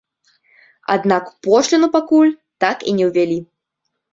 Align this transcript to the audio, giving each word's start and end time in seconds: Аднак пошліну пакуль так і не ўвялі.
Аднак 0.95 1.29
пошліну 1.47 1.91
пакуль 1.99 2.35
так 2.67 2.77
і 2.93 2.99
не 3.03 3.11
ўвялі. 3.11 3.39